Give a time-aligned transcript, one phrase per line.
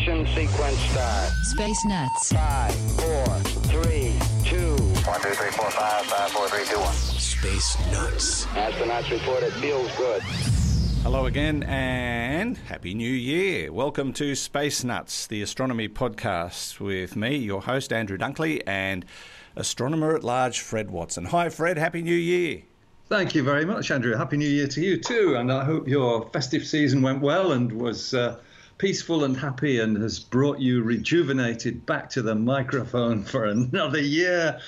[0.00, 1.28] ignition sequence start.
[1.42, 2.32] Space Nuts.
[2.32, 3.26] 5, 4,
[3.82, 4.76] 3, 2.
[4.76, 6.92] 1, 2, 3, 4, 5, 5, 4, 3, 2, 1.
[6.94, 8.46] Space Nuts.
[8.46, 10.22] Astronauts report it feels good.
[11.02, 13.72] Hello again and Happy New Year.
[13.72, 19.04] Welcome to Space Nuts, the astronomy podcast with me, your host, Andrew Dunkley, and
[19.56, 21.26] astronomer at large, Fred Watson.
[21.26, 21.76] Hi, Fred.
[21.76, 22.62] Happy New Year.
[23.08, 24.16] Thank you very much, Andrew.
[24.16, 25.36] Happy New Year to you too.
[25.36, 28.38] And I hope your festive season went well and was uh,
[28.80, 34.58] peaceful and happy and has brought you rejuvenated back to the microphone for another year.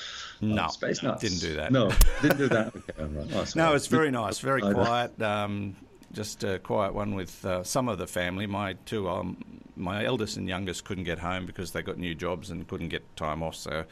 [0.42, 1.22] No, Oh, Space Nuts.
[1.22, 1.72] didn't do that.
[1.72, 2.74] No, didn't do that.
[2.76, 3.28] Okay, right.
[3.34, 5.20] Oh, No, it's very nice, very quiet.
[5.22, 5.76] Um,
[6.12, 8.46] just a quiet one with uh, some of the family.
[8.46, 9.42] My two, um,
[9.76, 13.16] my eldest and youngest couldn't get home because they got new jobs and couldn't get
[13.16, 13.84] time off, so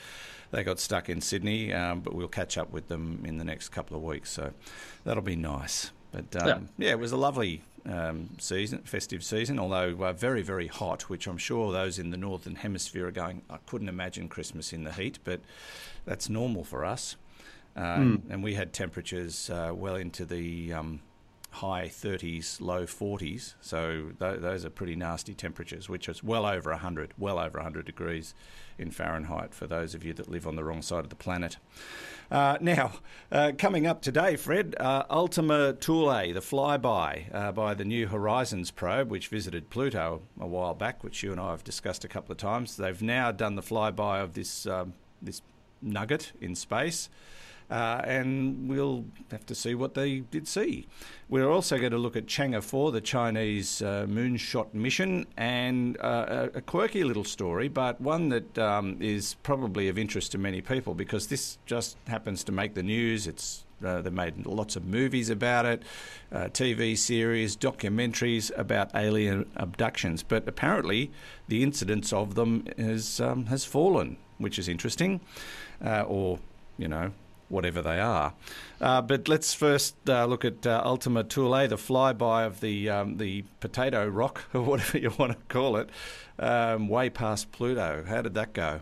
[0.50, 1.72] they got stuck in Sydney.
[1.72, 4.52] Um, but we'll catch up with them in the next couple of weeks, so
[5.04, 5.92] that'll be nice.
[6.12, 6.90] But um, yeah.
[6.90, 11.38] it was a lovely um, season, festive season, although uh, very, very hot, which I'm
[11.38, 13.42] sure those in the northern hemisphere are going.
[13.48, 15.40] I couldn't imagine Christmas in the heat, but
[16.04, 17.16] that's normal for us.
[17.76, 17.80] Uh,
[18.28, 21.00] And we had temperatures uh, well into the um,
[21.50, 23.54] high 30s, low 40s.
[23.60, 27.84] So th- those are pretty nasty temperatures, which is well over 100, well over 100
[27.84, 28.34] degrees
[28.78, 31.56] in Fahrenheit for those of you that live on the wrong side of the planet.
[32.30, 32.92] Uh, now,
[33.32, 38.70] uh, coming up today, Fred, uh, Ultima Thule, the flyby uh, by the New Horizons
[38.70, 42.30] probe, which visited Pluto a while back, which you and I have discussed a couple
[42.30, 42.76] of times.
[42.76, 45.42] They've now done the flyby of this um, this
[45.82, 47.08] nugget in space.
[47.70, 50.88] Uh, and we'll have to see what they did see.
[51.28, 56.48] We're also going to look at Chang'e 4, the Chinese uh, moonshot mission, and uh,
[56.52, 60.94] a, quirky little story, but one that um, is probably of interest to many people
[60.94, 63.28] because this just happens to make the news.
[63.28, 65.82] It's uh, they made lots of movies about it,
[66.32, 70.22] uh, TV series, documentaries about alien abductions.
[70.22, 71.10] But apparently,
[71.48, 75.20] the incidence of them has um, has fallen, which is interesting,
[75.82, 76.40] uh, or
[76.76, 77.12] you know
[77.50, 78.32] whatever they are.
[78.80, 83.18] Uh, but let's first uh, look at uh, Ultima Thule, the flyby of the um,
[83.18, 85.90] the potato rock, or whatever you want to call it,
[86.38, 88.04] um, way past Pluto.
[88.06, 88.80] How did that go?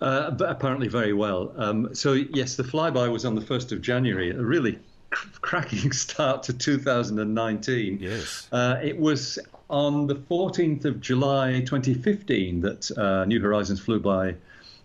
[0.00, 1.52] Uh, apparently very well.
[1.56, 4.30] Um, so yes, the flyby was on the first of January.
[4.30, 4.78] A really
[5.10, 7.98] cr- cracking start to 2019.
[8.00, 8.48] Yes.
[8.52, 9.38] Uh, it was
[9.70, 14.34] on the 14th of July 2015 that uh, New Horizons flew by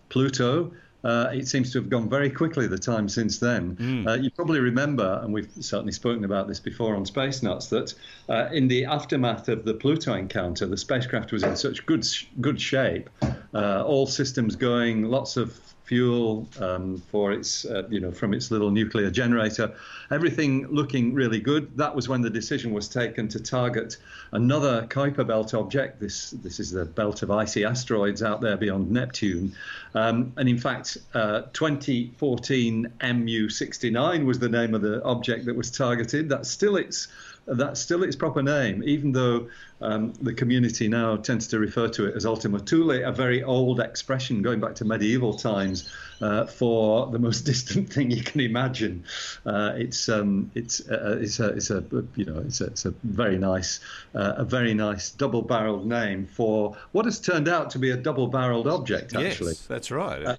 [0.08, 0.72] Pluto.
[1.04, 4.04] Uh, it seems to have gone very quickly the time since then.
[4.08, 7.94] Uh, you probably remember, and we've certainly spoken about this before on Space Nuts, that
[8.28, 12.24] uh, in the aftermath of the Pluto encounter, the spacecraft was in such good sh-
[12.40, 13.08] good shape,
[13.54, 18.50] uh, all systems going, lots of fuel um, for its, uh, you know, from its
[18.50, 19.74] little nuclear generator,
[20.10, 21.74] everything looking really good.
[21.78, 23.96] That was when the decision was taken to target
[24.32, 25.98] another Kuiper Belt object.
[25.98, 29.54] This this is the belt of icy asteroids out there beyond Neptune,
[29.94, 35.70] um, and in fact, uh, 2014 MU69 was the name of the object that was
[35.70, 36.28] targeted.
[36.28, 37.08] That's still its
[37.48, 39.48] that's still its proper name, even though
[39.80, 43.80] um, the community now tends to refer to it as Ultima Thule, a very old
[43.80, 45.77] expression going back to medieval times
[46.20, 49.04] uh, for the most distant thing you can imagine.
[49.44, 51.84] Uh, it's um, it's uh, it's a it's a
[52.16, 53.80] you know it's a, it's a very nice
[54.14, 58.66] uh, a very nice double-barreled name for what has turned out to be a double-barreled
[58.66, 59.14] object.
[59.14, 60.38] Actually, Yes, that's right.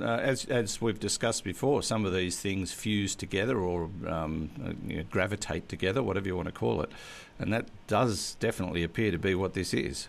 [0.00, 4.72] Uh, as, as we've discussed before, some of these things fuse together or um, uh,
[4.86, 6.90] you know, gravitate together, whatever you want to call it.
[7.38, 10.08] And that does definitely appear to be what this is.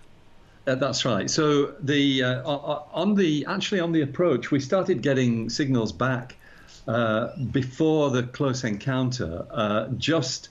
[0.70, 1.30] Uh, that's right.
[1.30, 5.92] So the uh, o- o- on the actually on the approach, we started getting signals
[5.92, 6.38] back
[6.88, 10.50] uh, before the close encounter, uh, just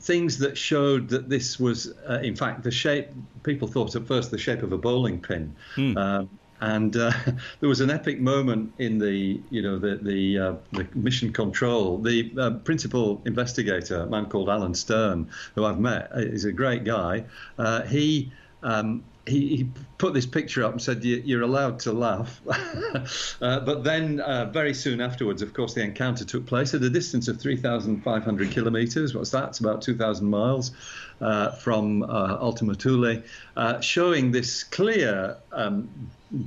[0.00, 3.08] things that showed that this was, uh, in fact, the shape.
[3.42, 5.56] People thought at first the shape of a bowling pin.
[5.96, 7.12] Um, and uh,
[7.60, 11.98] there was an epic moment in the, you know, the the, uh, the mission control.
[12.00, 16.52] The uh, principal investigator, a man called Alan Stern, who I've met, uh, is a
[16.52, 17.26] great guy.
[17.58, 22.40] Uh, he um, he, he, put this picture up and said, You're allowed to laugh.
[23.40, 26.90] uh, but then, uh, very soon afterwards, of course, the encounter took place at a
[26.90, 29.14] distance of 3,500 kilometers.
[29.14, 29.50] What's that?
[29.50, 30.72] It's about 2,000 miles
[31.20, 33.22] uh, from uh, Ultima Thule,
[33.56, 35.88] uh, showing this clear um,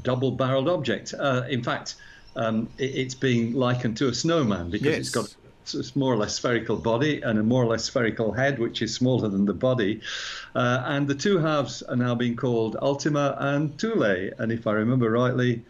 [0.04, 1.14] double barreled object.
[1.18, 1.96] Uh, in fact,
[2.36, 4.98] um, it, it's being likened to a snowman because yes.
[4.98, 5.34] it's got
[5.74, 8.94] it's more or less spherical body and a more or less spherical head, which is
[8.94, 10.02] smaller than the body.
[10.54, 14.32] Uh, and the two halves are now being called Ultima and Thule.
[14.38, 15.64] And if I remember rightly,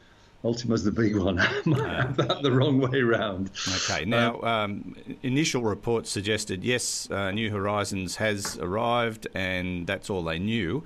[0.43, 1.39] Ultima's the big one.
[1.39, 3.49] I might have that the wrong way round.
[3.89, 4.05] Okay.
[4.05, 10.37] Now, um, initial reports suggested yes, uh, New Horizons has arrived, and that's all they
[10.37, 10.83] knew.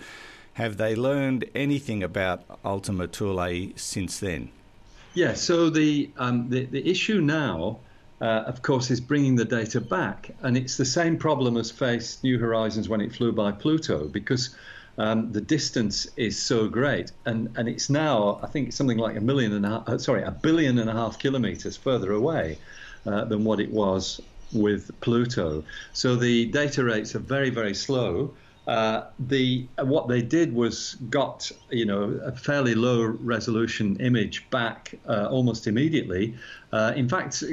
[0.53, 4.49] Have they learned anything about Ultima Thule since then?
[5.13, 5.33] Yeah.
[5.33, 7.79] So the um, the, the issue now
[8.21, 10.31] uh, of course, is bringing the data back.
[10.41, 14.55] And it's the same problem as faced New Horizons when it flew by Pluto, because
[14.97, 17.11] um, the distance is so great.
[17.25, 20.23] And, and it's now, I think, something like a million and a half, uh, sorry,
[20.23, 22.57] a billion and a half kilometers further away
[23.05, 24.19] uh, than what it was
[24.51, 25.63] with Pluto.
[25.93, 28.33] So the data rates are very, very slow.
[28.69, 34.93] Uh, the what they did was got you know a fairly low resolution image back
[35.07, 36.35] uh, almost immediately.
[36.71, 37.43] Uh, in fact,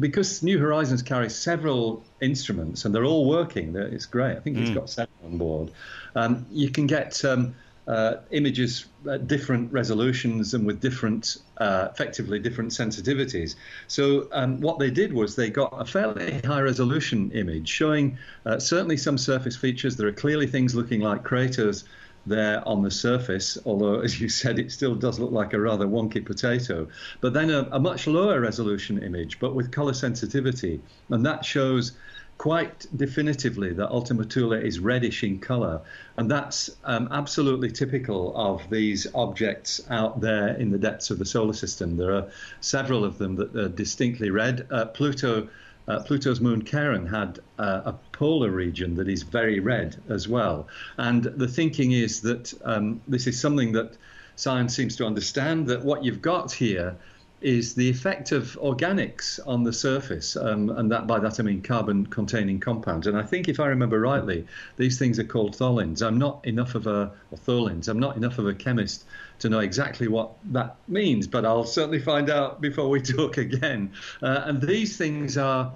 [0.00, 4.38] because New Horizons carries several instruments and they're all working, it's great.
[4.38, 4.62] I think mm.
[4.62, 5.70] it's got seven on board.
[6.16, 7.54] Um, you can get um,
[7.86, 13.56] uh, images at different resolutions and with different, uh, effectively different sensitivities.
[13.88, 18.58] So um, what they did was they got a fairly high resolution image showing uh,
[18.58, 19.96] certainly some surface features.
[19.96, 21.84] There are clearly things looking like craters
[22.26, 25.86] there on the surface, although, as you said, it still does look like a rather
[25.86, 26.88] wonky potato.
[27.20, 30.80] But then a, a much lower resolution image, but with color sensitivity.
[31.10, 31.92] And that shows
[32.38, 35.80] quite definitively that Ultima Thule is reddish in color.
[36.16, 41.24] And that's um, absolutely typical of these objects out there in the depths of the
[41.24, 41.96] solar system.
[41.96, 42.28] There are
[42.60, 44.66] several of them that are distinctly red.
[44.70, 45.48] Uh, Pluto.
[45.86, 50.66] Uh, Pluto's moon Charon had uh, a polar region that is very red as well.
[50.96, 53.98] And the thinking is that um, this is something that
[54.34, 56.96] science seems to understand that what you've got here
[57.44, 61.60] is the effect of organics on the surface, um, and that by that I mean
[61.60, 63.06] carbon-containing compounds.
[63.06, 64.46] And I think, if I remember rightly,
[64.78, 66.00] these things are called tholins.
[66.00, 67.86] I'm not enough of a or tholins.
[67.88, 69.04] I'm not enough of a chemist
[69.40, 73.92] to know exactly what that means, but I'll certainly find out before we talk again.
[74.22, 75.70] Uh, and these things are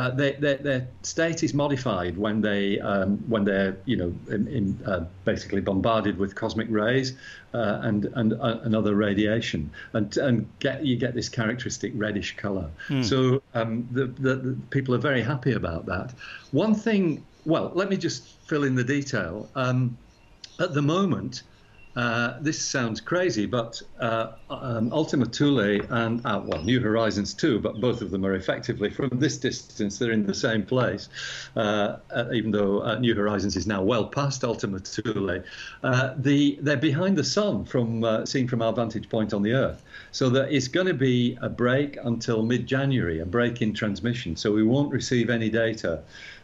[0.00, 4.48] uh, they, they, their state is modified when they um, when they're you know in,
[4.48, 7.12] in, uh, basically bombarded with cosmic rays
[7.52, 12.34] uh, and and, uh, and other radiation and and get you get this characteristic reddish
[12.38, 12.70] color.
[12.88, 13.04] Mm.
[13.04, 16.14] So um, the, the, the, people are very happy about that.
[16.52, 19.50] One thing, well, let me just fill in the detail.
[19.54, 19.98] Um,
[20.60, 21.42] at the moment,
[21.96, 27.58] uh, this sounds crazy, but uh, um, Ultima Thule and uh, well, New Horizons too,
[27.58, 29.98] but both of them are effectively from this distance.
[29.98, 31.08] They're in the same place,
[31.56, 35.42] uh, uh, even though New Horizons is now well past Ultima Thule.
[35.82, 39.82] the they're behind the sun from seen from our vantage point on the Earth,
[40.12, 44.36] so there is going to be a break until mid-January, a break in transmission.
[44.36, 46.02] So we won't receive any data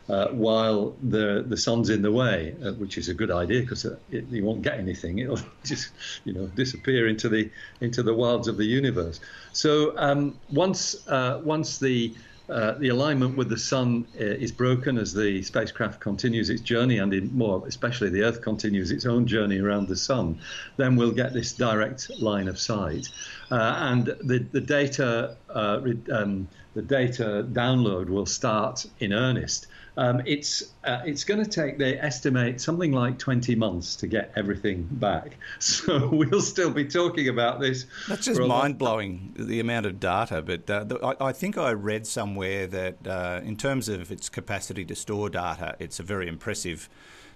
[0.08, 3.86] uh, while the the sun's in the way, uh, which is a good idea because
[4.10, 5.18] you won't get anything.
[5.20, 5.90] It'll just
[6.24, 7.50] you know disappear into the
[7.80, 9.20] into the wilds of the universe.
[9.52, 12.14] So um, once uh, once the
[12.48, 16.98] uh, the alignment with the sun uh, is broken as the spacecraft continues its journey,
[16.98, 20.38] and more especially the Earth continues its own journey around the sun.
[20.76, 23.08] Then we'll get this direct line of sight,
[23.50, 29.66] uh, and the the data um, the data download will start in earnest
[29.98, 34.32] um, it's uh, it's going to take they estimate something like 20 months to get
[34.36, 35.36] everything back.
[35.58, 37.86] So we'll still be talking about this.
[38.08, 40.42] That's just mind blowing the amount of data.
[40.42, 44.28] But uh, the, I, I, think I read somewhere that uh, in terms of its
[44.28, 46.88] capacity to store data, it's a very impressive.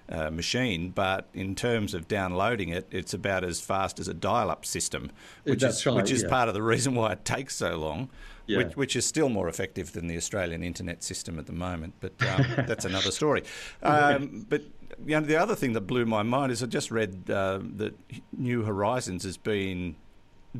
[0.09, 4.66] Uh, machine, but in terms of downloading it, it's about as fast as a dial-up
[4.66, 5.12] system,
[5.44, 6.28] which That's is right, which is yeah.
[6.28, 8.11] part of the reason why it takes so long
[8.50, 8.59] yeah.
[8.59, 11.95] which, which, is still more effective than the Australian internet system at the moment.
[12.00, 13.45] But um, that's another story.
[13.83, 14.62] Um, but
[15.07, 17.95] you know, the other thing that blew my mind is I just read uh, that
[18.37, 19.97] New Horizons has been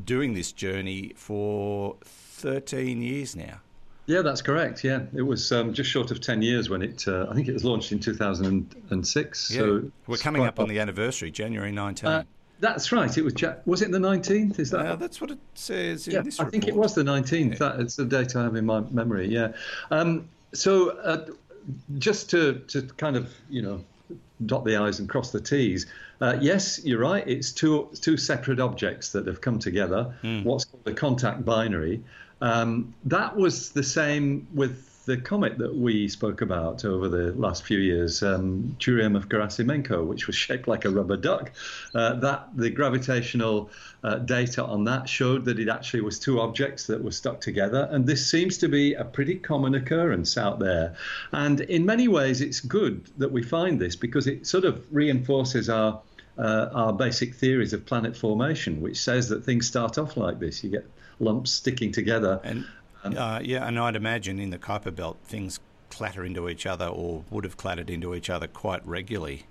[0.03, 3.61] doing this journey for 13 years now.
[4.07, 4.83] Yeah, that's correct.
[4.83, 7.53] Yeah, it was um, just short of 10 years when it, uh, I think it
[7.53, 9.51] was launched in 2006.
[9.51, 9.57] Yeah.
[9.57, 12.09] So we're coming up on the anniversary, January 19.
[12.09, 12.23] Uh,
[12.61, 13.15] that's right.
[13.17, 13.33] It was.
[13.65, 14.59] Was it the nineteenth?
[14.59, 14.85] Is that?
[14.85, 16.51] Uh, that's what it says in yeah, I report.
[16.51, 17.59] think it was the nineteenth.
[17.59, 17.73] Yeah.
[17.77, 19.27] That's the date I have in my memory.
[19.27, 19.53] Yeah.
[19.89, 21.25] Um, so uh,
[21.97, 23.83] just to to kind of you know
[24.45, 25.87] dot the i's and cross the t's.
[26.21, 27.27] Uh, yes, you're right.
[27.27, 30.13] It's two two separate objects that have come together.
[30.43, 32.03] What's called a contact binary.
[32.41, 37.63] Um, that was the same with the comet that we spoke about over the last
[37.63, 41.51] few years, um, Churyumov of Gerasimenko, which was shaped like a rubber duck.
[41.95, 43.69] Uh, that the gravitational
[44.03, 47.87] uh, data on that showed that it actually was two objects that were stuck together,
[47.91, 50.95] and this seems to be a pretty common occurrence out there.
[51.31, 55.69] And in many ways, it's good that we find this because it sort of reinforces
[55.69, 56.01] our
[56.37, 60.63] uh, our basic theories of planet formation, which says that things start off like this.
[60.63, 60.85] You get
[61.21, 62.39] lumps sticking together.
[62.43, 62.65] And
[63.03, 67.23] uh, yeah, and I'd imagine in the Kuiper Belt things clatter into each other or
[67.29, 69.43] would have clattered into each other quite regularly.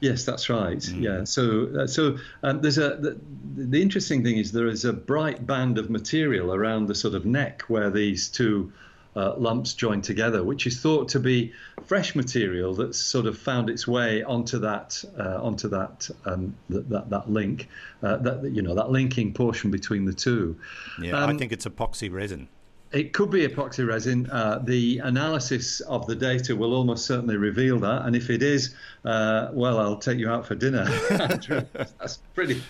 [0.00, 0.86] Yes, that's right.
[0.90, 1.24] Yeah.
[1.24, 3.18] So, uh, so um, there's a the,
[3.56, 7.26] the interesting thing is there is a bright band of material around the sort of
[7.26, 8.72] neck where these two
[9.16, 11.52] uh, lumps join together, which is thought to be
[11.84, 16.88] fresh material that's sort of found its way onto that uh, onto that, um, that
[16.90, 17.68] that that link,
[18.04, 20.56] uh, that you know that linking portion between the two.
[21.02, 22.48] Yeah, I Um, think it's epoxy resin.
[22.90, 24.30] It could be epoxy resin.
[24.30, 28.06] Uh, the analysis of the data will almost certainly reveal that.
[28.06, 30.84] And if it is, uh, well, I'll take you out for dinner.
[31.98, 32.62] That's pretty.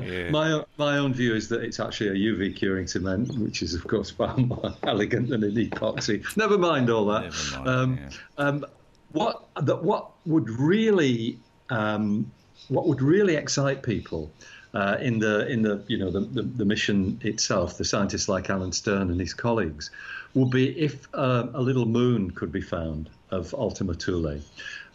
[0.00, 0.30] Yeah.
[0.30, 3.86] My my own view is that it's actually a UV curing cement, which is of
[3.86, 6.24] course far more elegant than an epoxy.
[6.36, 7.24] Never mind all that.
[7.24, 8.08] Never mind, Um, yeah.
[8.38, 8.64] um,
[9.12, 11.38] what that what would really
[11.70, 12.30] um,
[12.68, 14.30] what would really excite people
[14.74, 18.50] uh, in the in the you know the, the, the mission itself, the scientists like
[18.50, 19.90] Alan Stern and his colleagues,
[20.34, 24.40] would be if uh, a little moon could be found of Ultima Thule,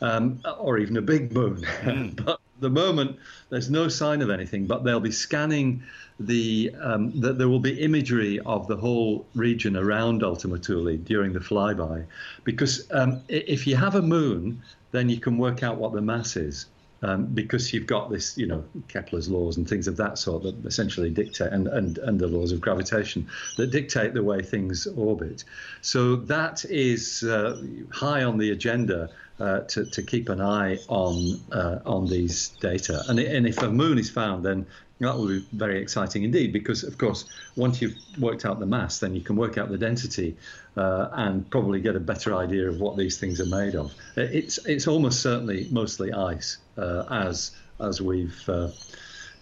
[0.01, 1.65] um, or even a big moon.
[2.25, 3.17] but at the moment,
[3.49, 4.65] there's no sign of anything.
[4.67, 5.83] But they'll be scanning
[6.19, 11.33] the, um, the there will be imagery of the whole region around Ultima Thule during
[11.33, 12.05] the flyby,
[12.43, 14.61] because um, if you have a moon,
[14.91, 16.67] then you can work out what the mass is
[17.03, 20.65] um, because you've got this, you know, Kepler's laws and things of that sort that
[20.65, 25.43] essentially dictate, and, and, and the laws of gravitation that dictate the way things orbit.
[25.81, 31.41] So that is uh, high on the agenda uh, to, to keep an eye on
[31.51, 33.03] uh, on these data.
[33.07, 34.65] And, and if a moon is found, then
[35.03, 38.99] that will be very exciting indeed, because of course, once you've worked out the mass,
[38.99, 40.35] then you can work out the density
[40.77, 43.93] uh, and probably get a better idea of what these things are made of.
[44.15, 48.69] It's it's almost certainly mostly ice, uh, as as we've uh,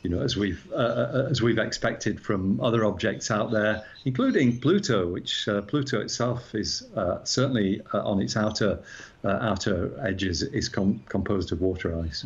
[0.03, 4.59] you know as we've uh, uh, as we've expected from other objects out there, including
[4.59, 8.79] Pluto, which uh, Pluto itself is uh, certainly uh, on its outer
[9.23, 12.23] uh, outer edges is com- composed of water ice.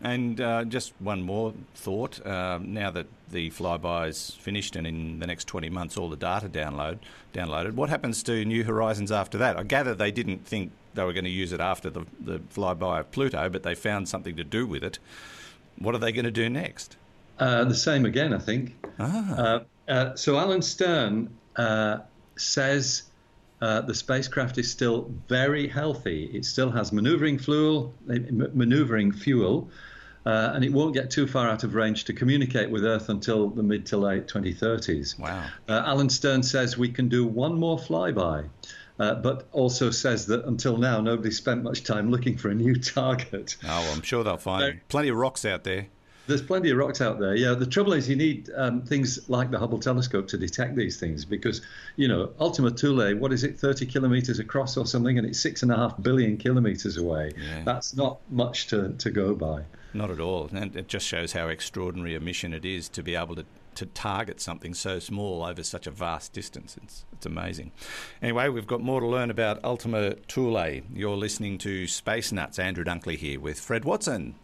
[0.00, 2.24] And uh, just one more thought.
[2.24, 6.48] Now that the flyby is finished and in the next 20 months all the data
[6.48, 6.98] download
[7.34, 9.58] downloaded, what happens to New Horizons after that?
[9.58, 13.00] I gather they didn't think they were going to use it after the, the flyby
[13.00, 14.98] of Pluto, but they found something to do with it.
[15.78, 16.96] What are they going to do next?
[17.38, 18.76] Uh, the same again, I think.
[18.98, 19.34] Ah.
[19.36, 21.98] Uh, uh, so Alan Stern uh,
[22.36, 23.04] says
[23.60, 26.30] uh, the spacecraft is still very healthy.
[26.32, 29.70] It still has maneuvering fuel, maneuvering fuel,
[30.26, 33.48] uh, and it won't get too far out of range to communicate with Earth until
[33.50, 35.18] the mid to late 2030s.
[35.18, 35.44] Wow.
[35.68, 38.48] Uh, Alan Stern says we can do one more flyby.
[39.00, 42.74] Uh, but also says that until now nobody spent much time looking for a new
[42.80, 43.56] target.
[43.62, 45.86] Oh, well, I'm sure they'll find Very- plenty of rocks out there.
[46.28, 47.34] There's plenty of rocks out there.
[47.34, 51.00] Yeah, the trouble is you need um, things like the Hubble telescope to detect these
[51.00, 51.62] things because,
[51.96, 55.62] you know, Ultima Thule, what is it, 30 kilometers across or something, and it's six
[55.62, 57.32] and a half billion kilometers away.
[57.36, 57.62] Yeah.
[57.64, 59.64] That's not much to, to go by.
[59.94, 60.50] Not at all.
[60.52, 63.86] And it just shows how extraordinary a mission it is to be able to, to
[63.86, 66.76] target something so small over such a vast distance.
[66.82, 67.72] It's, it's amazing.
[68.20, 70.82] Anyway, we've got more to learn about Ultima Thule.
[70.92, 72.58] You're listening to Space Nuts.
[72.58, 74.34] Andrew Dunkley here with Fred Watson.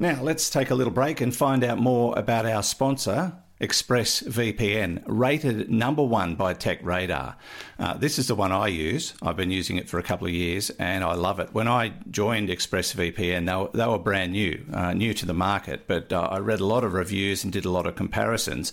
[0.00, 5.70] Now, let's take a little break and find out more about our sponsor, ExpressVPN, rated
[5.70, 7.34] number one by TechRadar.
[7.78, 9.12] Uh, this is the one I use.
[9.20, 11.52] I've been using it for a couple of years and I love it.
[11.52, 15.86] When I joined ExpressVPN, they were, they were brand new, uh, new to the market,
[15.86, 18.72] but uh, I read a lot of reviews and did a lot of comparisons.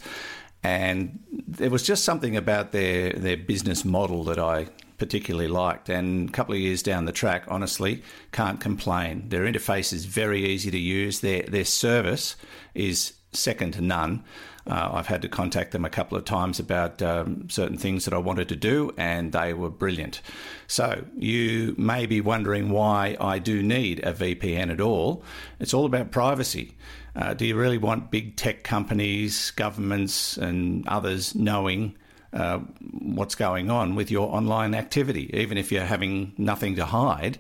[0.64, 4.68] And there was just something about their, their business model that I
[4.98, 5.90] particularly liked.
[5.90, 9.30] And a couple of years down the track, honestly, can't complain.
[9.30, 11.20] Their interface is very easy to use.
[11.22, 12.36] Their their service
[12.74, 14.24] is second to none.
[14.66, 18.14] Uh, I've had to contact them a couple of times about um, certain things that
[18.14, 20.22] I wanted to do, and they were brilliant.
[20.68, 25.24] So, you may be wondering why I do need a VPN at all.
[25.60, 26.76] It's all about privacy.
[27.16, 31.96] Uh, do you really want big tech companies, governments, and others knowing
[32.38, 32.60] uh,
[32.92, 37.40] what's going on with your online activity, even if you're having nothing to hide.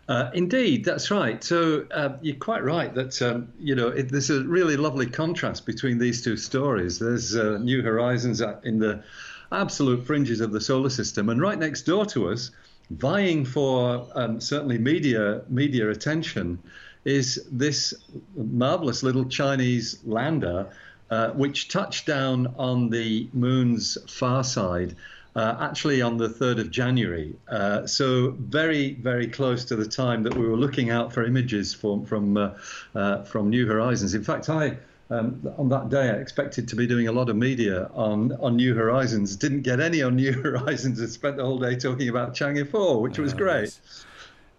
[0.08, 1.44] Uh, indeed, that's right.
[1.44, 5.66] So uh, you're quite right that um, you know it, there's a really lovely contrast
[5.66, 6.98] between these two stories.
[6.98, 9.04] There's uh, New Horizons in the
[9.52, 12.52] absolute fringes of the solar system, and right next door to us,
[12.92, 16.58] vying for um, certainly media media attention,
[17.04, 17.94] is this
[18.34, 20.68] marvelous little Chinese lander,
[21.10, 24.96] uh, which touched down on the moon's far side
[25.38, 27.36] uh, actually on the 3rd of January.
[27.48, 31.74] Uh, so very, very close to the time that we were looking out for images
[31.74, 32.50] from from uh,
[32.96, 34.14] uh from New Horizons.
[34.14, 34.78] In fact, I.
[35.10, 38.58] Um, on that day, I expected to be doing a lot of media on, on
[38.58, 39.38] New Horizons.
[39.38, 43.02] Didn't get any on New Horizons and spent the whole day talking about Chang'e 4,
[43.02, 43.80] which was great.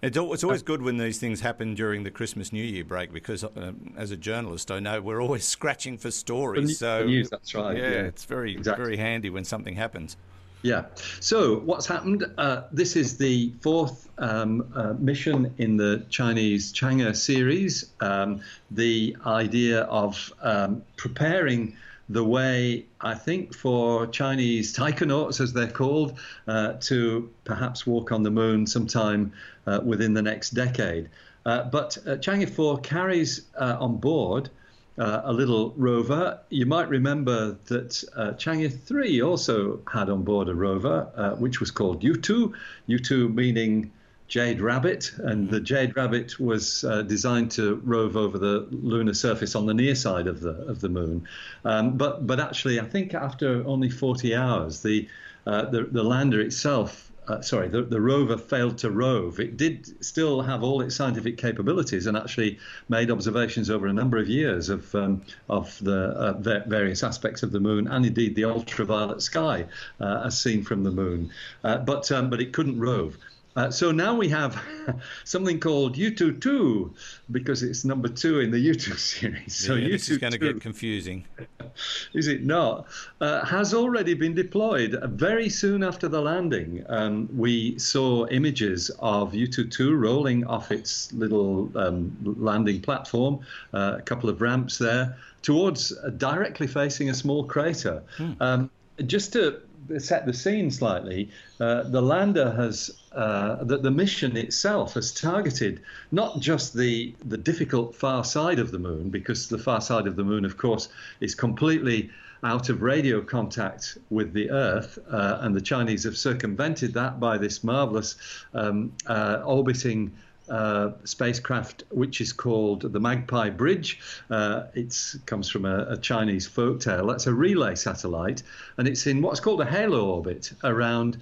[0.00, 3.44] It's, it's always good when these things happen during the Christmas New Year break because,
[3.44, 6.78] uh, as a journalist, I know we're always scratching for stories.
[6.78, 7.76] so news, that's right.
[7.76, 8.00] Yeah, yeah.
[8.04, 8.84] it's very exactly.
[8.86, 10.16] very handy when something happens.
[10.62, 10.86] Yeah.
[11.20, 12.24] So what's happened?
[12.36, 17.90] Uh, this is the fourth um, uh, mission in the Chinese Chang'e series.
[18.00, 18.40] Um,
[18.70, 21.76] the idea of um, preparing
[22.08, 26.18] the way, I think, for Chinese taikonauts, as they're called,
[26.48, 29.32] uh, to perhaps walk on the moon sometime
[29.66, 31.08] uh, within the next decade.
[31.46, 34.50] Uh, but uh, Chang'e 4 carries on board
[34.98, 36.40] uh, a little rover.
[36.50, 41.60] You might remember that uh, Chang'e 3 also had on board a rover, uh, which
[41.60, 42.52] was called Yutu,
[42.88, 43.92] Yutu meaning
[44.28, 49.54] Jade Rabbit, and the Jade Rabbit was uh, designed to rove over the lunar surface
[49.54, 51.26] on the near side of the of the moon.
[51.64, 55.08] Um, but but actually, I think after only 40 hours, the
[55.46, 59.38] uh, the, the lander itself uh, sorry, the, the rover failed to rove.
[59.38, 64.16] It did still have all its scientific capabilities and actually made observations over a number
[64.16, 66.32] of years of um, of the uh,
[66.66, 69.66] various aspects of the moon and indeed the ultraviolet sky
[70.00, 71.30] uh, as seen from the moon.
[71.62, 73.18] Uh, but um, but it couldn't rove.
[73.58, 74.62] Uh, so now we have
[75.24, 76.94] something called Yutu 2
[77.32, 79.52] because it's number two in the U2 series.
[79.52, 81.24] So yeah, this is going to get confusing.
[82.14, 82.86] is it not?
[83.20, 84.96] Uh, has already been deployed.
[85.06, 91.12] Very soon after the landing, um, we saw images of Yutu 2 rolling off its
[91.12, 93.40] little um, landing platform,
[93.74, 98.04] uh, a couple of ramps there, towards uh, directly facing a small crater.
[98.18, 98.32] Hmm.
[98.38, 98.70] Um,
[99.06, 99.60] just to
[99.98, 105.80] set the scene slightly, uh, the lander has uh, that the mission itself has targeted
[106.12, 110.16] not just the the difficult far side of the moon, because the far side of
[110.16, 110.88] the moon, of course,
[111.20, 112.10] is completely
[112.44, 117.36] out of radio contact with the Earth, uh, and the Chinese have circumvented that by
[117.36, 118.16] this marvelous
[118.54, 120.12] um, uh, orbiting
[120.50, 124.00] uh, spacecraft, which is called the Magpie Bridge.
[124.30, 124.94] Uh, it
[125.26, 127.06] comes from a, a Chinese folk tale.
[127.06, 128.42] That's a relay satellite,
[128.76, 131.18] and it's in what's called a halo orbit around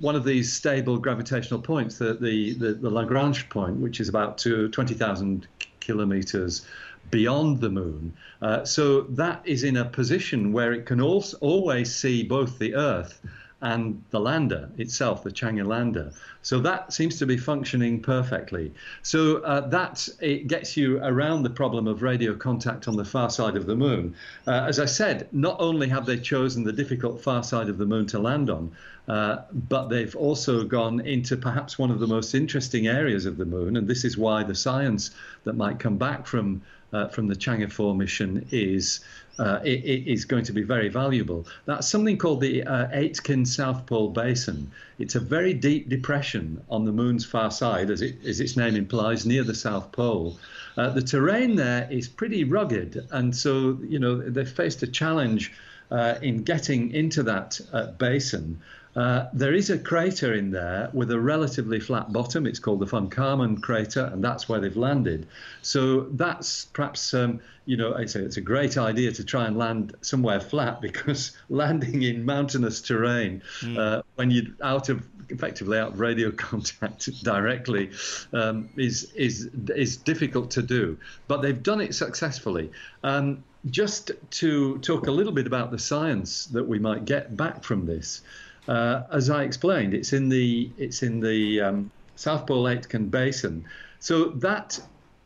[0.00, 4.38] one of these stable gravitational points, the, the, the, the Lagrange point, which is about
[4.38, 5.46] 20,000
[5.80, 6.66] kilometers
[7.10, 8.12] beyond the moon.
[8.42, 12.74] Uh, so that is in a position where it can also always see both the
[12.74, 13.20] Earth
[13.60, 16.12] and the lander itself, the Chang'e lander.
[16.42, 18.72] So that seems to be functioning perfectly.
[19.02, 23.30] So uh, that it gets you around the problem of radio contact on the far
[23.30, 24.14] side of the moon.
[24.46, 27.86] Uh, as I said, not only have they chosen the difficult far side of the
[27.86, 28.70] moon to land on,
[29.08, 33.44] uh, but they've also gone into perhaps one of the most interesting areas of the
[33.44, 35.10] moon, and this is why the science
[35.44, 36.62] that might come back from
[36.92, 39.00] uh, from the Chang'e 4 mission is
[39.38, 41.46] uh, it, it is going to be very valuable.
[41.64, 44.70] That's something called the uh, Aitken South Pole Basin.
[44.98, 48.74] It's a very deep depression on the moon's far side, as, it, as its name
[48.74, 50.38] implies, near the South Pole.
[50.76, 55.52] Uh, the terrain there is pretty rugged, and so you know they faced a challenge
[55.90, 58.60] uh, in getting into that uh, basin.
[58.96, 62.46] Uh, there is a crater in there with a relatively flat bottom.
[62.46, 65.26] It's called the von Karman crater, and that's where they've landed.
[65.62, 69.56] So that's perhaps, um, you know, I say it's a great idea to try and
[69.56, 73.78] land somewhere flat because landing in mountainous terrain mm.
[73.78, 77.90] uh, when you're out of effectively out of radio contact directly
[78.32, 80.98] um, is is is difficult to do.
[81.28, 82.70] But they've done it successfully.
[83.04, 87.64] Um, just to talk a little bit about the science that we might get back
[87.64, 88.22] from this.
[88.68, 93.64] Uh, as I explained, it's in the it's in the um, South Pole Aitken Basin.
[94.00, 94.78] So that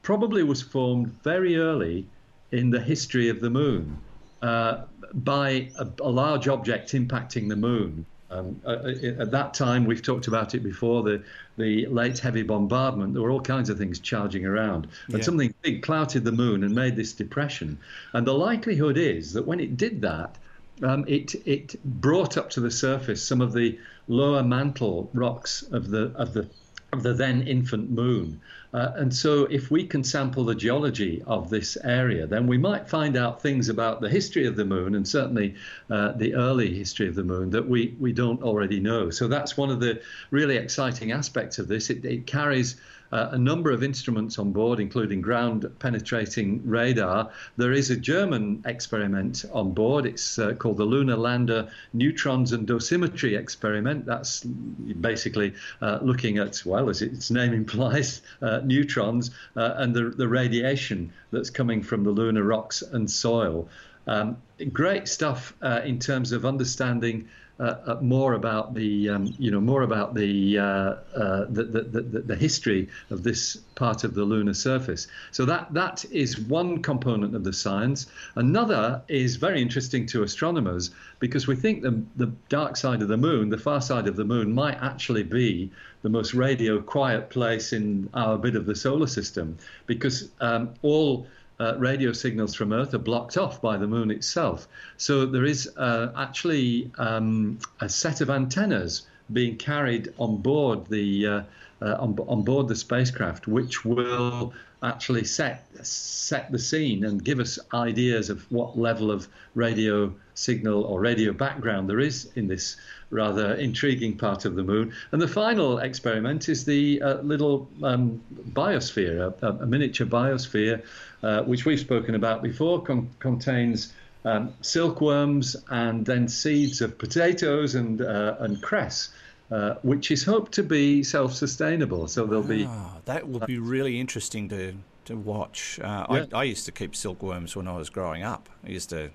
[0.03, 2.07] probably was formed very early
[2.53, 3.99] in the history of the Moon
[4.43, 4.83] uh,
[5.15, 8.05] by a, a, large object impacting the Moon.
[8.31, 11.23] Um, uh, uh, at that time, we've talked about it before, the,
[11.59, 14.89] the late heavy bombardment, there were all kinds of things charging around.
[15.09, 15.23] And yeah.
[15.23, 17.79] something big clouted the moon and made this depression.
[18.15, 20.37] And the likelihood is that when it did that,
[20.83, 25.91] um, it it brought up to the surface some of the lower mantle rocks of
[25.91, 26.49] the of the
[26.93, 28.41] of the then infant moon.
[28.75, 32.89] Uh, and so, if we can sample the geology of this area, then we might
[32.89, 35.55] find out things about the history of the moon and certainly
[35.91, 39.11] uh, the early history of the moon that we, we don't already know.
[39.11, 41.91] So, that's one of the really exciting aspects of this.
[41.91, 42.77] It, it carries
[43.13, 47.31] uh, a number of instruments on board, including ground penetrating radar.
[47.57, 50.07] There is a German experiment on board.
[50.07, 54.07] It's uh, called the Lunar Lander Neutrons and Dosimetry Experiment.
[54.07, 60.11] That's basically uh, looking at, well, as its name implies, uh, neutrons uh, and the,
[60.11, 63.69] the radiation that's coming from the lunar rocks and soil.
[64.07, 64.39] Um,
[64.73, 67.29] great stuff uh, in terms of understanding
[67.61, 72.01] uh, uh, more about the um, you know more about the, uh, uh, the, the,
[72.01, 75.07] the, the history of this part of the lunar surface.
[75.33, 78.07] So that that is one component of the science.
[78.37, 83.19] Another is very interesting to astronomers because we think the the dark side of the
[83.19, 85.71] moon, the far side of the moon, might actually be
[86.03, 91.27] the most radio quiet place in our bit of the solar system because um, all
[91.61, 94.69] uh, radio signals from Earth are blocked off by the moon itself.
[94.97, 101.27] So there is uh, actually um, a set of antennas being carried on board the
[101.27, 101.43] uh,
[101.81, 107.39] uh on, on board the spacecraft, which will actually set set the scene and give
[107.39, 112.77] us ideas of what level of radio signal or radio background there is in this
[113.13, 114.93] rather intriguing part of the moon.
[115.13, 118.21] And the final experiment is the uh, little um,
[118.51, 120.83] biosphere, a, a, miniature biosphere,
[121.23, 123.93] uh, which we've spoken about before, con- contains
[124.25, 129.11] um, silkworms and then seeds of potatoes and uh, and cress.
[129.51, 132.09] Uh, which is hoped to be self-sustainable.
[132.09, 135.79] So there'll be oh, that will be really interesting to to watch.
[135.79, 136.25] Uh, yeah.
[136.33, 138.49] I, I, used to keep silkworms when I was growing up.
[138.65, 139.11] I used to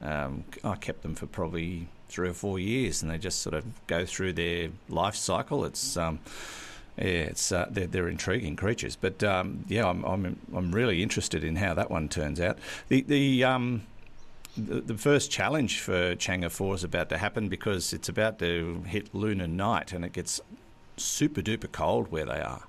[0.00, 3.64] um, I kept them for probably three or four years, and they just sort of
[3.86, 5.64] go through their life cycle.
[5.64, 6.20] It's um,
[6.96, 11.42] yeah, it's uh, they're, they're intriguing creatures, but um, yeah, I'm, I'm I'm really interested
[11.42, 12.58] in how that one turns out.
[12.88, 13.82] The the um,
[14.56, 19.12] the, first challenge for Chang'e 4 is about to happen because it's about to hit
[19.12, 20.40] lunar night and it gets
[20.96, 22.62] super duper cold where they are.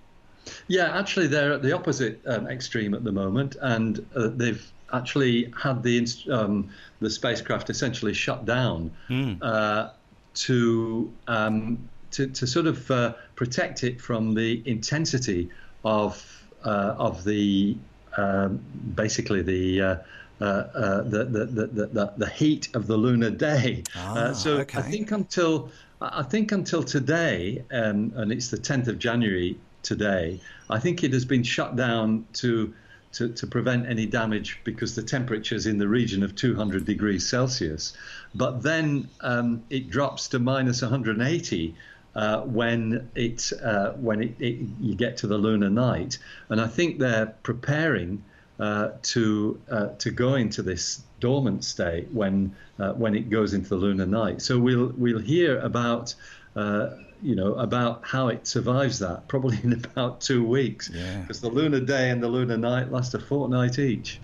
[0.67, 5.53] Yeah, actually, they're at the opposite um, extreme at the moment, and uh, they've actually
[5.61, 9.37] had the um, the spacecraft essentially shut down mm.
[9.41, 9.89] uh,
[10.33, 15.49] to, um, to, to sort of uh, protect it from the intensity
[15.83, 17.77] of uh, of the
[18.17, 18.59] um,
[18.95, 19.95] basically the uh,
[20.41, 23.83] uh, uh, the, the, the, the, the heat of the lunar day.
[23.95, 24.79] Ah, so okay.
[24.79, 30.41] I think until I think until today, um, and it's the 10th of January today,
[30.69, 32.73] I think it has been shut down to
[33.15, 37.27] to, to prevent any damage because the temperature is in the region of 200 degrees
[37.27, 37.93] Celsius.
[38.33, 41.75] But then um, it drops to minus 180
[42.15, 46.17] uh, when it uh, when it, it, you get to the lunar night,
[46.49, 48.23] and I think they're preparing
[48.57, 53.69] uh, to uh, to go into this dormant state when uh, when it goes into
[53.69, 54.41] the lunar night.
[54.41, 56.15] So we'll we'll hear about
[56.55, 56.89] uh,
[57.21, 61.21] you know about how it survives that probably in about two weeks Yeah.
[61.21, 64.19] because the lunar day and the lunar night last a fortnight each.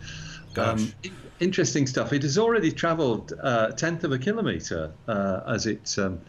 [0.58, 0.92] I-
[1.40, 2.14] interesting stuff.
[2.14, 5.96] It has already travelled a tenth of a kilometre uh, as it.
[5.98, 6.20] Um,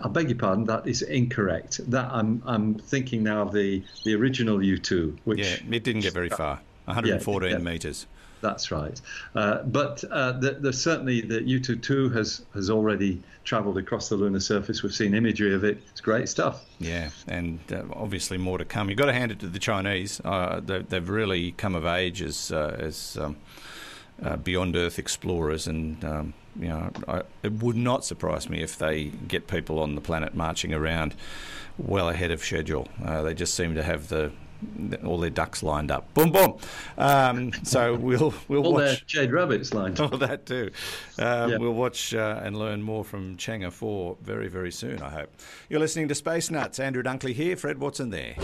[0.00, 0.64] I beg your pardon.
[0.64, 1.80] That is incorrect.
[1.90, 6.12] That I'm I'm thinking now of the the original Yutu, which Yeah, it didn't get
[6.12, 6.60] very far.
[6.86, 7.58] 114 yeah.
[7.58, 8.06] metres.
[8.40, 9.00] That's right.
[9.34, 14.40] Uh, but uh, the, certainly the Yutu 2 has has already travelled across the lunar
[14.40, 14.82] surface.
[14.82, 15.80] We've seen imagery of it.
[15.90, 16.64] It's great stuff.
[16.78, 18.88] Yeah, and uh, obviously more to come.
[18.88, 20.20] You've got to hand it to the Chinese.
[20.24, 23.36] Uh, they, they've really come of age as uh, as um,
[24.22, 28.76] uh, beyond Earth explorers, and um, you know, I, it would not surprise me if
[28.76, 31.14] they get people on the planet marching around
[31.78, 32.88] well ahead of schedule.
[32.98, 34.32] They just seem to have the
[35.04, 36.12] all their ducks lined up.
[36.14, 36.58] Boom, boom.
[36.98, 39.06] Um, so we'll we'll All their watch.
[39.06, 40.12] jade rabbits lined up.
[40.12, 40.70] All that too.
[41.18, 41.56] Uh, Yeah.
[41.58, 45.32] We'll watch uh, and learn more from Chang'e 4 very, very soon, I hope.
[45.68, 46.78] You're listening to Space Nuts.
[46.80, 47.56] Andrew Dunkley here.
[47.56, 48.34] Fred Watson there.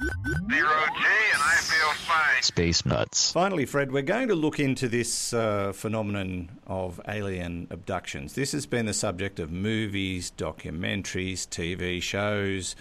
[0.00, 0.06] Zero
[0.48, 2.42] G, and I feel fine.
[2.42, 3.32] Space Nuts.
[3.32, 8.34] Finally, Fred, we're going to look into this uh, phenomenon of alien abductions.
[8.34, 12.76] This has been the subject of movies, documentaries, TV shows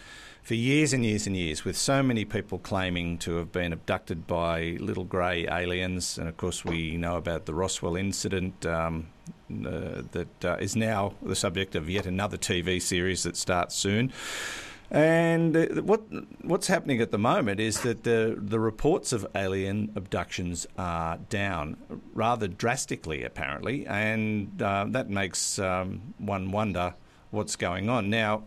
[0.47, 4.25] for years and years and years, with so many people claiming to have been abducted
[4.25, 6.17] by little grey aliens.
[6.17, 8.65] And of course, we know about the Roswell incident.
[8.65, 9.07] Um,
[9.51, 14.13] uh, that uh, is now the subject of yet another TV series that starts soon.
[14.89, 16.03] And uh, what
[16.41, 21.75] what's happening at the moment is that the the reports of alien abductions are down
[22.13, 26.93] rather drastically, apparently, and uh, that makes um, one wonder
[27.31, 28.43] what's going on now.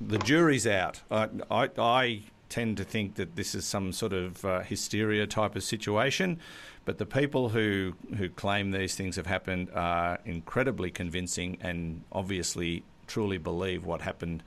[0.00, 1.02] The jury's out.
[1.10, 5.56] I, I, I tend to think that this is some sort of uh, hysteria type
[5.56, 6.38] of situation,
[6.84, 12.82] but the people who who claim these things have happened are incredibly convincing and obviously
[13.06, 14.42] truly believe what happened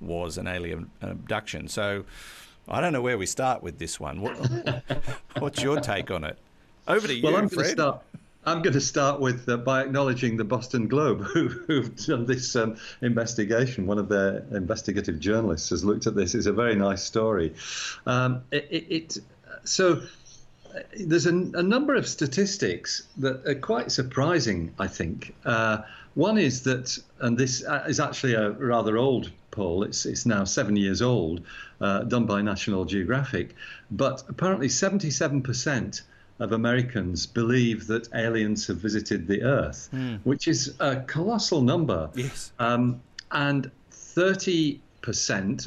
[0.00, 1.68] was an alien abduction.
[1.68, 2.04] So
[2.68, 4.20] I don't know where we start with this one.
[4.20, 4.36] What,
[5.38, 6.38] what's your take on it?
[6.88, 7.70] Over to you, Well, I'm Fred.
[7.70, 8.02] start.
[8.46, 12.54] I'm going to start with uh, by acknowledging the Boston Globe, who, who've done this
[12.54, 13.88] um, investigation.
[13.88, 16.36] One of their investigative journalists has looked at this.
[16.36, 17.54] It's a very nice story.
[18.06, 19.18] Um, it, it, it
[19.64, 20.02] so
[20.74, 24.72] uh, there's a, a number of statistics that are quite surprising.
[24.78, 25.78] I think uh,
[26.14, 29.82] one is that, and this uh, is actually a rather old poll.
[29.82, 31.40] It's it's now seven years old,
[31.80, 33.56] uh, done by National Geographic,
[33.90, 36.02] but apparently 77 percent
[36.38, 39.88] of Americans believe that aliens have visited the Earth,
[40.24, 42.10] which is a colossal number.
[42.14, 42.52] Yes.
[42.58, 43.00] Um,
[43.32, 44.80] and 30%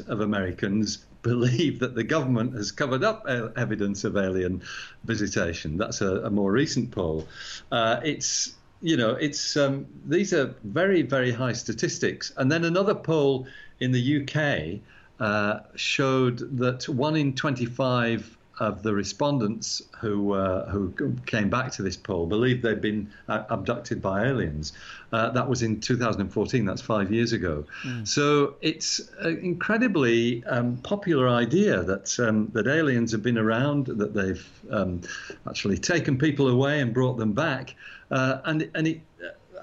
[0.08, 4.62] of Americans believe that the government has covered up e- evidence of alien
[5.04, 5.76] visitation.
[5.76, 7.28] That's a, a more recent poll.
[7.70, 12.32] Uh, it's you know, it's um, these are very, very high statistics.
[12.36, 13.46] And then another poll
[13.80, 14.80] in the UK
[15.20, 20.92] uh, showed that one in 25 of the respondents who uh, who
[21.26, 24.74] came back to this poll believed they'd been uh, abducted by aliens.
[25.12, 26.64] Uh, that was in 2014.
[26.66, 27.64] That's five years ago.
[28.04, 34.14] So it's an incredibly um, popular idea that um, that aliens have been around, that
[34.14, 35.00] they've um,
[35.48, 37.74] actually taken people away and brought them back,
[38.10, 39.00] uh, and and it.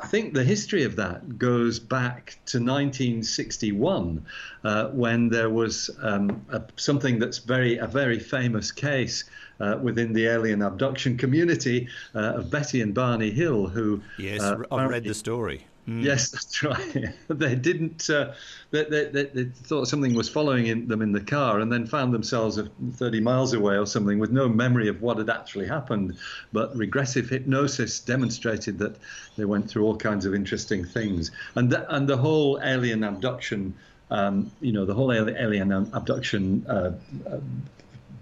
[0.02, 4.26] I think the history of that goes back to 1961,
[4.64, 9.24] uh, when there was um, a, something that's very a very famous case
[9.60, 14.58] uh, within the alien abduction community uh, of Betty and Barney Hill, who Yes, uh,
[14.72, 15.66] I've read the story.
[15.88, 17.14] Yes, that's right.
[17.30, 18.10] they didn't.
[18.10, 18.34] Uh,
[18.72, 22.14] they, they, they, thought something was following in, them in the car, and then found
[22.14, 22.60] themselves
[22.96, 26.18] 30 miles away or something with no memory of what had actually happened.
[26.52, 28.98] But regressive hypnosis demonstrated that
[29.38, 33.74] they went through all kinds of interesting things, and that, and the whole alien abduction.
[34.10, 36.66] Um, you know, the whole alien abduction.
[36.68, 36.92] Uh,
[37.30, 37.40] uh,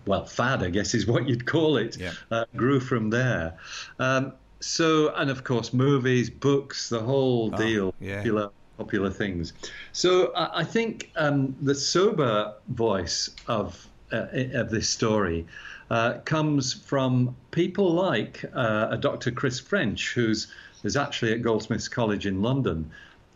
[0.08, 2.12] well, fad, I guess, is what you'd call it, Yeah.
[2.30, 3.58] uh, grew from there.
[3.98, 4.34] Um,
[4.66, 8.18] so, and of course, movies, books, the whole deal, yeah.
[8.18, 9.54] popular, popular things.
[9.92, 15.46] So, I, I think um, the sober voice of uh, of this story
[15.92, 19.30] uh, comes from people like uh, a Dr.
[19.32, 20.48] Chris French, who's
[20.84, 22.90] is actually at Goldsmiths College in London.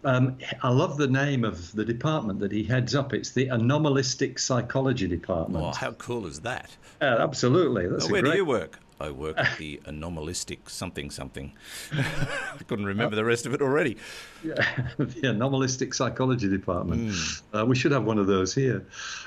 [0.03, 3.13] Um, I love the name of the department that he heads up.
[3.13, 5.63] It's the Anomalistic Psychology Department.
[5.65, 6.75] Oh, how cool is that?
[7.01, 7.87] Absolutely.
[7.87, 8.79] That's Oh, a where great do you work?
[8.99, 11.53] I work at the anomalistic something something.
[11.91, 13.97] I couldn't remember the rest of it already.
[14.43, 17.13] the anomalistic psychology department.
[17.13, 17.57] Hmm.
[17.57, 18.85] Uh, we should have one of those here.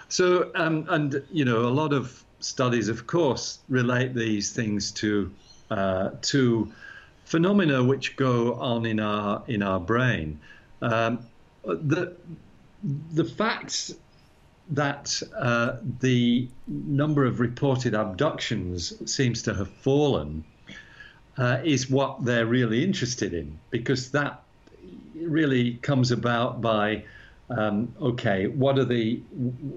[0.08, 5.32] So, um, and you know, a lot of studies, of course, relate these things to
[5.70, 6.72] uh, to
[7.24, 10.38] phenomena which go on in our in our brain.
[10.82, 11.20] Um,
[11.64, 12.14] the
[13.12, 13.94] the facts
[14.72, 20.44] that uh, the number of reported abductions seems to have fallen
[21.38, 24.42] uh, is what they're really interested in because that
[25.16, 27.04] really comes about by
[27.50, 29.16] um, okay what are the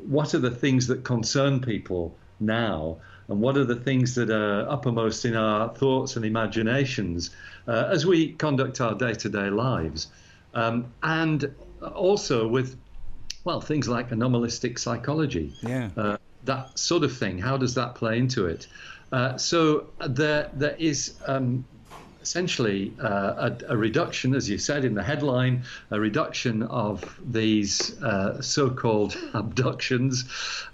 [0.08, 4.70] what are the things that concern people now and what are the things that are
[4.70, 7.32] uppermost in our thoughts and imaginations
[7.68, 10.08] uh, as we conduct our day-to-day lives?
[10.54, 12.78] Um, and also with
[13.46, 15.54] well, things like anomalistic psychology.
[15.62, 15.90] Yeah.
[15.96, 17.40] Uh, that sort of thing.
[17.40, 18.68] How does that play into it?
[19.12, 21.64] Uh, so there, there is um,
[22.22, 28.02] essentially uh, a, a, reduction, as you said in the headline, a reduction of these
[28.02, 30.26] uh, so-called abductions,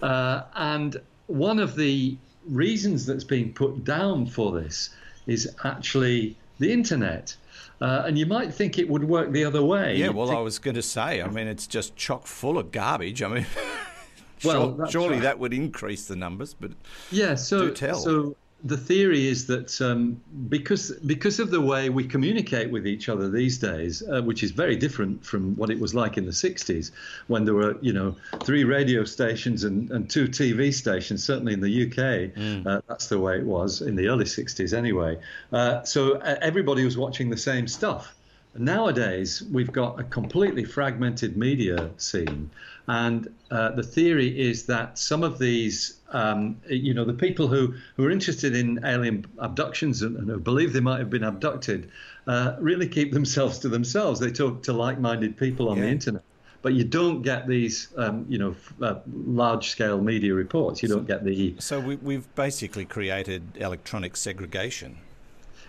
[0.01, 4.89] uh, and one of the reasons that's being put down for this
[5.27, 7.35] is actually the internet.
[7.81, 9.97] Uh, and you might think it would work the other way.
[9.97, 13.23] Yeah, well, I was going to say, I mean, it's just chock full of garbage.
[13.23, 13.45] I mean,
[14.43, 15.23] well, sure, surely right.
[15.23, 16.71] that would increase the numbers, but
[17.09, 17.33] yeah.
[17.33, 17.95] So, do tell.
[17.95, 23.09] so the theory is that um, because because of the way we communicate with each
[23.09, 26.31] other these days, uh, which is very different from what it was like in the
[26.31, 26.91] 60s,
[27.27, 31.23] when there were you know three radio stations and, and two TV stations.
[31.23, 32.65] Certainly in the UK, Mm.
[32.67, 35.17] uh, that's the way it was in the early 60s anyway.
[35.51, 38.15] Uh, so uh, everybody was watching the same stuff.
[38.57, 42.49] Nowadays, we've got a completely fragmented media scene,
[42.87, 47.73] and uh, the theory is that some of these, um, you know, the people who,
[47.95, 51.89] who are interested in alien abductions and, and who believe they might have been abducted,
[52.27, 54.19] uh, really keep themselves to themselves.
[54.19, 56.23] They talk to like-minded people on the internet.
[56.61, 60.83] But you don't get these, um, you know, f- uh, large-scale media reports.
[60.83, 64.97] You don't get the so we, we've basically created electronic segregation.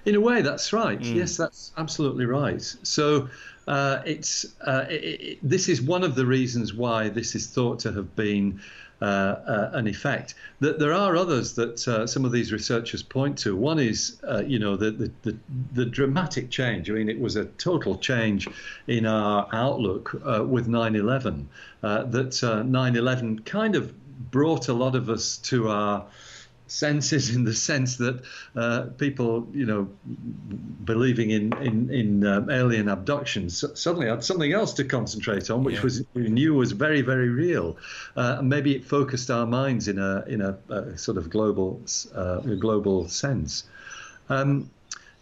[0.05, 0.99] In a way, that's right.
[0.99, 1.15] Mm.
[1.15, 2.61] Yes, that's absolutely right.
[2.83, 3.29] So
[3.69, 7.79] uh, it's uh, it, it, this is one of the reasons why this is thought
[7.81, 8.61] to have been
[9.01, 10.35] uh, uh, an effect.
[10.61, 13.57] That there are others that uh, some of these researchers point to.
[13.57, 15.37] One is, uh, you know, the, the, the
[15.73, 16.89] the dramatic change.
[16.89, 18.49] I mean, it was a total change
[18.87, 21.47] in our outlook uh, with 9/11.
[21.83, 23.93] Uh, that 9/11 kind of
[24.31, 26.07] brought a lot of us to our
[26.73, 28.23] senses in the sense that
[28.57, 29.89] uh, people, you know,
[30.85, 35.77] believing in in, in um, alien abductions suddenly had something else to concentrate on, which
[35.77, 35.83] Yeah.
[35.83, 37.77] was we knew was very very real,
[38.17, 41.81] uh, and maybe it focused our minds in a in a, a sort of global
[42.15, 43.65] uh, global sense.
[44.29, 44.71] Um,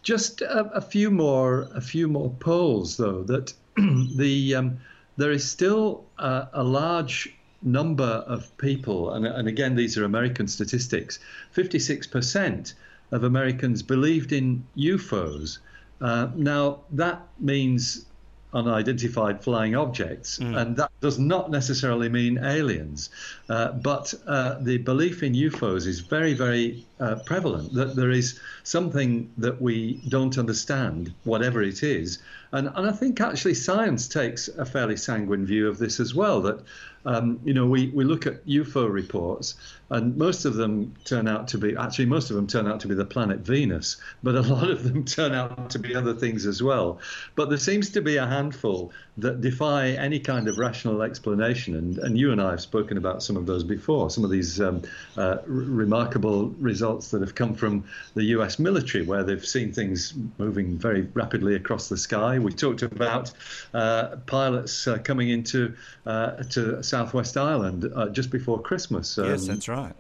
[0.03, 3.53] just a, a few more a few more polls though that
[4.17, 4.79] the um,
[5.17, 11.19] there is still a large number of people, and, and again, these are American statistics
[11.55, 12.75] 56%
[13.13, 15.59] of Americans believed in UFOs.
[16.01, 18.07] Uh, now, that means
[18.53, 23.11] unidentified flying objects, and that does not necessarily mean aliens.
[23.49, 28.41] Uh, but uh, the belief in UFOs is very, very uh, prevalent, that there is
[28.65, 32.19] something that we don't understand, whatever it is.
[32.53, 36.41] And, and I think actually science takes a fairly sanguine view of this as well,
[36.43, 36.61] that
[37.05, 39.55] um, you know, we, we look at UFO reports,
[39.89, 42.89] and most of them turn out to be actually most of them turn out to
[42.89, 46.47] be the planet Venus, but a lot of them turn out to be other things
[46.47, 46.99] as well.
[47.37, 51.99] But there seems to be a handful that defy any kind of rational explanation, and,
[51.99, 54.11] and you and I have spoken about some of those before.
[54.11, 54.83] Some of these um,
[55.17, 57.85] uh, r- remarkable results that have come from
[58.15, 58.59] the U.S.
[58.59, 62.39] military, where they've seen things moving very rapidly across the sky.
[62.43, 63.33] We talked about
[63.75, 65.75] uh, pilots uh, coming into
[66.07, 69.19] uh, to Southwest Ireland uh, just before Christmas.
[69.21, 69.95] yes, Um, that's right.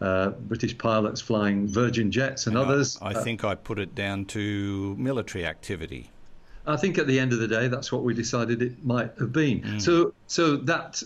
[0.00, 2.98] uh, British pilots flying Virgin jets and And others.
[3.00, 6.10] I, Uh, think I put it down to military activity.
[6.66, 9.32] I think at the end of the day, that's what we decided it might have
[9.32, 9.62] been.
[9.62, 9.80] Mm.
[9.80, 11.02] So, so that,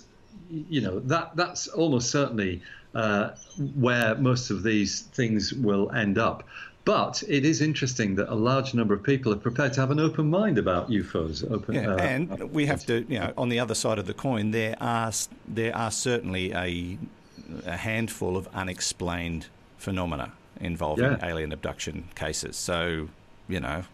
[0.48, 2.62] you know, that that's almost certainly
[2.94, 3.30] uh,
[3.74, 6.42] where most of these things will end up.
[6.84, 10.00] But it is interesting that a large number of people are prepared to have an
[10.00, 11.48] open mind about UFOs.
[11.50, 14.14] Open, Yeah, uh, and we have to, you know, on the other side of the
[14.14, 15.12] coin, there are
[15.46, 16.98] there are certainly a
[17.66, 21.28] a handful of unexplained phenomena involving Yeah.
[21.28, 22.56] alien abduction cases.
[22.56, 23.08] So,
[23.48, 23.84] you know,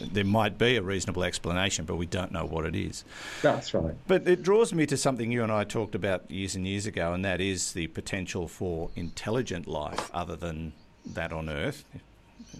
[0.00, 3.04] there might be a reasonable explanation, but we don't know what it is.
[3.42, 3.94] that's right.
[4.06, 7.12] But it draws me to something you and I talked about years and years ago,
[7.12, 10.72] and that is the potential for intelligent life other than
[11.06, 11.84] that on Earth,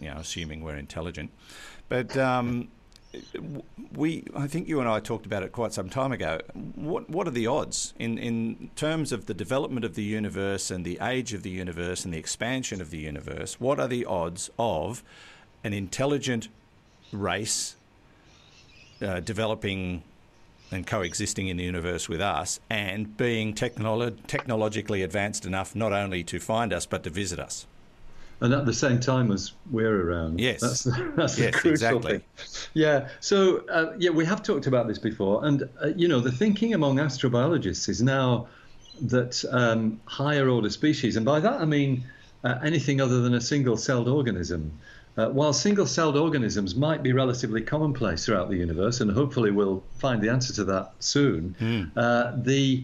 [0.00, 1.30] you know, assuming we're intelligent.
[1.88, 2.68] But um,
[3.94, 6.40] we, I think you and I talked about it quite some time ago.
[6.74, 10.84] What what are the odds in in terms of the development of the universe and
[10.84, 13.60] the age of the universe and the expansion of the universe?
[13.60, 15.02] What are the odds of
[15.64, 16.48] an intelligent
[17.12, 17.76] race
[19.02, 20.02] uh, developing
[20.70, 26.24] and coexisting in the universe with us and being technolo- technologically advanced enough not only
[26.24, 27.66] to find us but to visit us?
[28.42, 30.40] And at the same time as we're around.
[30.40, 30.60] Yes.
[30.60, 30.82] that's
[31.16, 32.18] that's the Yes, crucial exactly.
[32.18, 32.22] thing.
[32.74, 33.08] Yeah.
[33.20, 36.74] So uh, yeah, we have talked about this before, and uh, you know, the thinking
[36.74, 38.48] among astrobiologists is now
[39.00, 42.04] that um, higher order species, and by that I mean
[42.44, 44.78] uh, anything other than a single-celled organism.
[45.16, 50.22] Uh, while single-celled organisms might be relatively commonplace throughout the universe, and hopefully we'll find
[50.22, 51.54] the answer to that soon,
[51.96, 52.82] uh, the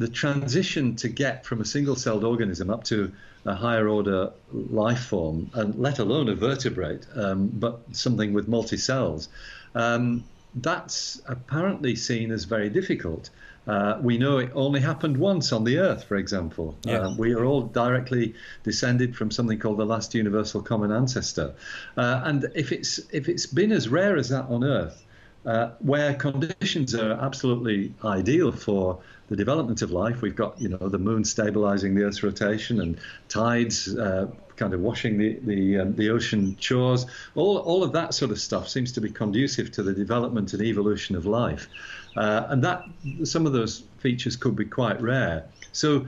[0.00, 3.12] the transition to get from a single-celled organism up to
[3.44, 8.78] a higher order life form, and let alone a vertebrate, um, but something with multi
[8.78, 9.28] cells,
[9.74, 10.24] um,
[10.54, 13.28] that's apparently seen as very difficult.
[13.66, 16.78] Uh, we know it only happened once on the Earth, for example.
[16.82, 17.00] Yeah.
[17.00, 21.52] Uh, we are all directly descended from something called the last universal common ancestor,
[21.98, 25.04] uh, and if it's if it's been as rare as that on Earth,
[25.46, 30.22] uh, where conditions are absolutely ideal for the development of life.
[30.22, 34.26] We've got, you know, the moon stabilizing the Earth's rotation and tides uh,
[34.56, 37.06] kind of washing the the, um, the ocean shores.
[37.34, 40.62] All all of that sort of stuff seems to be conducive to the development and
[40.62, 41.68] evolution of life,
[42.16, 42.84] uh, and that
[43.24, 45.46] some of those features could be quite rare.
[45.72, 46.06] So.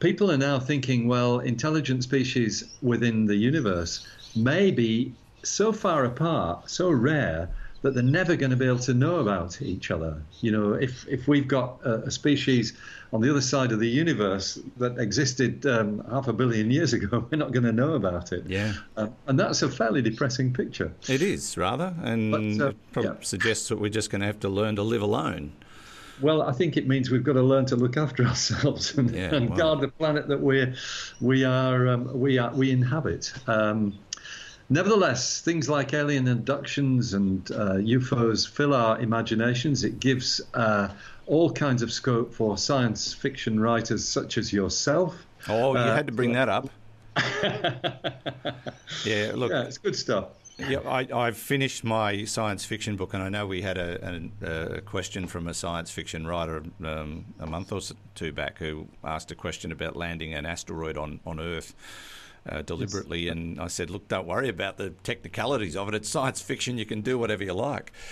[0.00, 5.14] People are now thinking, well, intelligent species within the universe may be
[5.44, 7.48] so far apart, so rare,
[7.84, 10.16] that they're never going to be able to know about each other.
[10.40, 12.72] You know, if if we've got a, a species
[13.12, 17.26] on the other side of the universe that existed um, half a billion years ago,
[17.30, 18.44] we're not going to know about it.
[18.48, 18.72] Yeah.
[18.96, 20.92] Uh, and that's a fairly depressing picture.
[21.08, 23.16] It is rather, and But, uh, it probably yeah.
[23.22, 25.52] suggests that we're just going to have to learn to live alone.
[26.22, 29.34] Well, I think it means we've got to learn to look after ourselves and, Yeah,
[29.34, 29.58] and well.
[29.58, 30.74] guard the planet that we're
[31.20, 33.30] we are um, we are we inhabit.
[33.46, 33.98] Um,
[34.68, 39.84] nevertheless, things like alien abductions and uh, UFOs fill our imaginations.
[39.84, 40.88] It gives uh,
[41.26, 45.16] all kinds of scope for science fiction writers such as yourself.
[45.48, 46.68] Oh, you Uh, had to bring that up.
[49.04, 50.28] yeah, look, Yeah, it's good stuff.
[50.56, 54.76] Yeah, I, I've finished my science fiction book, and I know we had a, a,
[54.76, 57.80] a question from a science fiction writer um, a month or
[58.14, 61.74] two back who asked a question about landing an asteroid on, on Earth
[62.48, 63.28] uh, deliberately.
[63.28, 65.94] And I said, look, don't worry about the technicalities of it.
[65.94, 66.78] It's science fiction.
[66.78, 67.92] You can do whatever you like.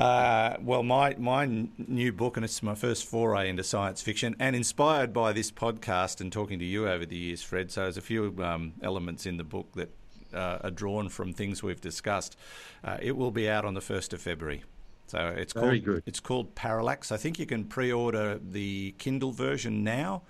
[0.00, 4.56] Uh, well, my, my new book, and it's my first foray into science fiction, and
[4.56, 7.70] inspired by this podcast and talking to you over the years, Fred.
[7.70, 9.90] So there's a few um, elements in the book that
[10.32, 12.38] uh, are drawn from things we've discussed.
[12.82, 14.62] Uh, it will be out on the 1st of February.
[15.08, 16.02] So it's Very called good.
[16.06, 17.12] it's called Parallax.
[17.12, 20.22] I think you can pre-order the Kindle version now,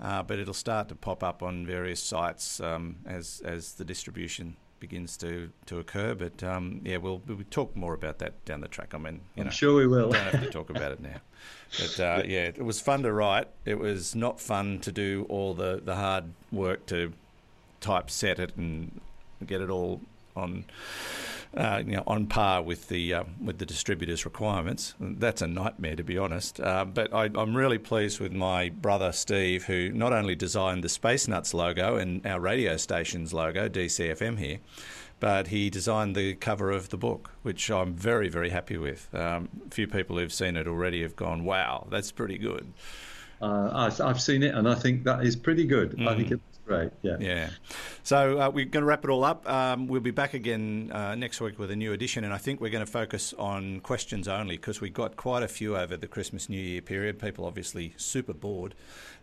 [0.00, 4.56] uh, but it'll start to pop up on various sites um, as as the distribution
[4.80, 6.14] begins to, to occur.
[6.14, 8.94] But um, yeah, we'll we'll talk more about that down the track.
[8.94, 10.10] I mean, you I'm know, sure we will.
[10.10, 11.20] don't have to talk about it now.
[11.78, 13.48] But uh, yeah, it was fun to write.
[13.64, 17.12] It was not fun to do all the, the hard work to
[17.80, 19.00] typeset it and
[19.46, 20.00] get it all
[20.34, 20.64] on
[21.56, 24.94] uh, you know on par with the uh, with the distributor's requirements.
[25.00, 26.60] That's a nightmare to be honest.
[26.60, 30.88] Uh, but I, I'm really pleased with my brother Steve, who not only designed the
[30.88, 34.58] Space Nuts logo and our radio station's logo, DCFM here.
[35.20, 39.12] But he designed the cover of the book, which I'm very, very happy with.
[39.12, 42.72] Um, a few people who've seen it already have gone, "Wow, that's pretty good."
[43.40, 46.00] Uh, I've, I've seen it, and I think that is pretty good.
[46.00, 46.90] I think it's great.
[47.02, 47.16] Yeah.
[47.18, 47.50] Yeah.
[48.04, 49.48] So uh, we're going to wrap it all up.
[49.50, 52.60] Um, we'll be back again uh, next week with a new edition, and I think
[52.60, 56.06] we're going to focus on questions only because we got quite a few over the
[56.06, 57.18] Christmas New Year period.
[57.18, 58.74] People obviously super bored,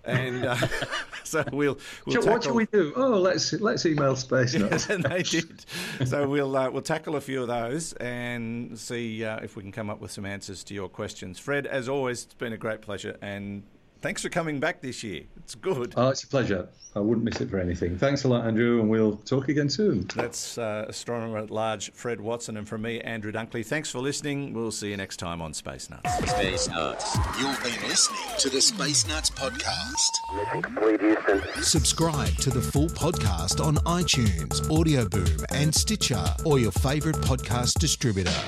[0.04, 0.58] and uh,
[1.24, 2.94] so we'll, we'll So what should we do?
[2.96, 4.70] Oh, let's let's email Space and
[5.04, 5.66] they did.
[6.06, 9.72] So we'll uh, we'll tackle a few of those and see uh, if we can
[9.72, 11.40] come up with some answers to your questions.
[11.40, 13.64] Fred, as always, it's been a great pleasure, and
[14.06, 15.24] thanks for coming back this year.
[15.38, 15.96] It's good.
[15.98, 16.70] Oh, it's a pleasure.
[16.96, 17.98] I wouldn't miss it for anything.
[17.98, 20.06] Thanks a lot, Andrew, and we'll talk again soon.
[20.16, 23.66] That's uh, astronomer at large Fred Watson, and from me, Andrew Dunkley.
[23.66, 24.54] Thanks for listening.
[24.54, 26.30] We'll see you next time on Space Nuts.
[26.30, 27.18] Space Nuts.
[27.40, 30.12] You've been listening to the Space Nuts podcast.
[30.36, 31.64] Mission complete, Houston.
[31.64, 37.80] Subscribe to the full podcast on iTunes, Audio Boom, and Stitcher, or your favourite podcast
[37.80, 38.40] distributor.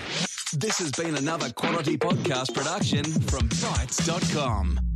[0.53, 4.87] This has been another quality podcast production from Bitesz.com.